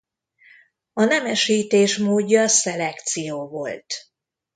[0.93, 3.93] A nemesítés módja szelekció volt.